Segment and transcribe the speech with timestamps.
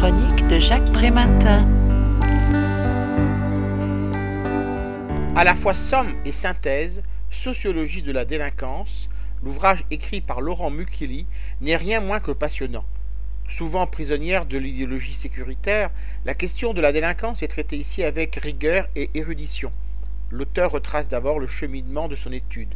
[0.00, 1.68] chronique de Jacques Prématin.
[5.36, 9.10] À la fois somme et synthèse, Sociologie de la délinquance,
[9.42, 11.26] l'ouvrage écrit par Laurent Mukili
[11.60, 12.86] n'est rien moins que passionnant.
[13.46, 15.90] Souvent prisonnière de l'idéologie sécuritaire,
[16.24, 19.70] la question de la délinquance est traitée ici avec rigueur et érudition.
[20.30, 22.74] L'auteur retrace d'abord le cheminement de son étude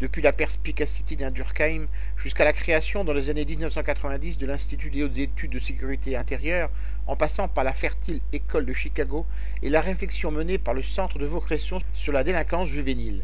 [0.00, 1.86] depuis la perspicacité d'un Durkheim
[2.16, 6.70] jusqu'à la création dans les années 1990 de l'Institut des hautes études de sécurité intérieure,
[7.06, 9.26] en passant par la fertile école de Chicago
[9.62, 13.22] et la réflexion menée par le Centre de vocation sur la délinquance juvénile.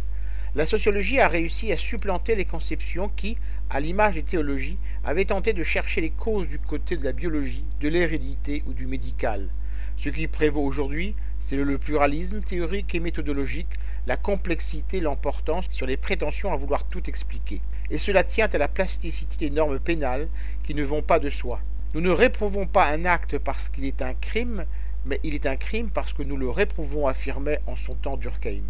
[0.55, 3.38] La sociologie a réussi à supplanter les conceptions qui,
[3.70, 7.65] à l'image des théologies, avaient tenté de chercher les causes du côté de la biologie,
[7.80, 9.48] de l'hérédité ou du médical.
[9.96, 13.68] Ce qui prévaut aujourd'hui, c'est le pluralisme théorique et méthodologique,
[14.06, 17.62] la complexité, l'importance sur les prétentions à vouloir tout expliquer.
[17.91, 20.29] Et cela tient à la plasticité des normes pénales
[20.62, 21.60] qui ne vont pas de soi.
[21.95, 24.65] Nous ne réprouvons pas un acte parce qu'il est un crime,
[25.04, 28.65] mais il est un crime parce que nous le réprouvons, affirmait en son temps Durkheim.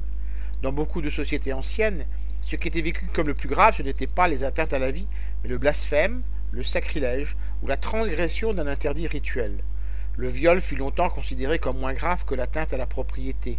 [0.60, 2.04] Dans beaucoup de sociétés anciennes,
[2.42, 4.90] ce qui était vécu comme le plus grave, ce n'était pas les atteintes à la
[4.90, 5.06] vie,
[5.42, 9.58] mais le blasphème, le sacrilège ou la transgression d'un interdit rituel.
[10.16, 13.58] Le viol fut longtemps considéré comme moins grave que l'atteinte à la propriété.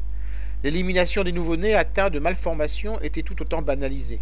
[0.64, 4.22] L'élimination des nouveau-nés atteints de malformations était tout autant banalisée.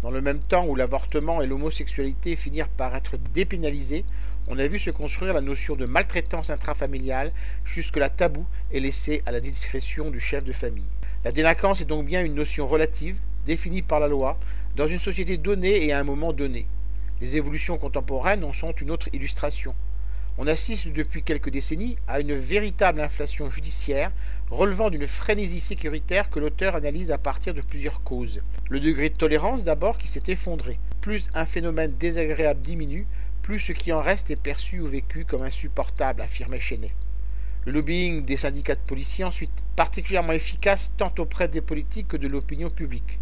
[0.00, 4.06] Dans le même temps où l'avortement et l'homosexualité finirent par être dépénalisés,
[4.48, 7.30] on a vu se construire la notion de maltraitance intrafamiliale
[7.66, 10.88] jusque-là tabou et laissée à la discrétion du chef de famille.
[11.26, 14.38] La délinquance est donc bien une notion relative, définie par la loi,
[14.76, 16.66] dans une société donnée et à un moment donné.
[17.20, 19.74] Les évolutions contemporaines en sont une autre illustration.
[20.38, 24.10] On assiste depuis quelques décennies à une véritable inflation judiciaire
[24.50, 28.40] relevant d'une frénésie sécuritaire que l'auteur analyse à partir de plusieurs causes.
[28.70, 30.78] Le degré de tolérance d'abord qui s'est effondré.
[31.02, 33.06] Plus un phénomène désagréable diminue,
[33.42, 36.94] plus ce qui en reste est perçu ou vécu comme insupportable, affirmait Chenet.
[37.66, 42.26] Le lobbying des syndicats de policiers ensuite, particulièrement efficace tant auprès des politiques que de
[42.26, 43.20] l'opinion publique.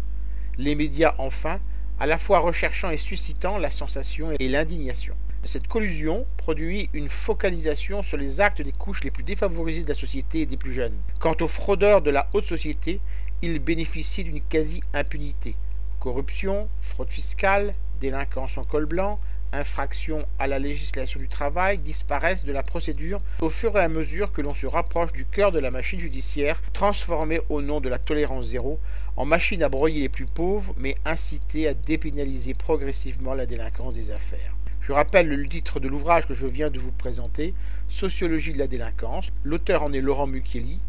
[0.57, 1.59] Les médias enfin,
[1.99, 5.15] à la fois recherchant et suscitant la sensation et l'indignation.
[5.43, 9.95] Cette collusion produit une focalisation sur les actes des couches les plus défavorisées de la
[9.95, 10.95] société et des plus jeunes.
[11.19, 13.01] Quant aux fraudeurs de la haute société,
[13.41, 15.55] ils bénéficient d'une quasi-impunité.
[15.99, 19.19] Corruption, fraude fiscale, délinquance en col blanc,
[19.51, 24.31] infraction à la législation du travail disparaissent de la procédure au fur et à mesure
[24.31, 27.97] que l'on se rapproche du cœur de la machine judiciaire, transformée au nom de la
[27.97, 28.79] tolérance zéro
[29.17, 34.11] en machine à broyer les plus pauvres, mais incitée à dépénaliser progressivement la délinquance des
[34.11, 34.53] affaires.
[34.91, 37.53] Je rappelle le titre de l'ouvrage que je viens de vous présenter,
[37.87, 39.31] Sociologie de la délinquance.
[39.45, 40.81] L'auteur en est Laurent Mukieli.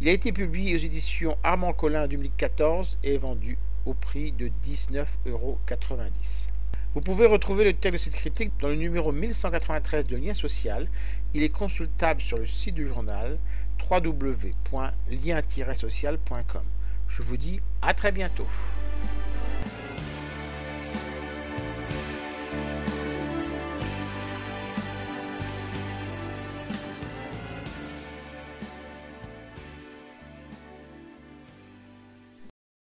[0.00, 4.30] Il a été publié aux éditions Armand Collin en 2014 et est vendu au prix
[4.30, 5.58] de 19,90 euros.
[6.94, 10.86] Vous pouvez retrouver le texte de cette critique dans le numéro 1193 de Lien Social.
[11.34, 13.38] Il est consultable sur le site du journal
[13.90, 16.62] www.lien-social.com.
[17.08, 18.46] Je vous dis à très bientôt.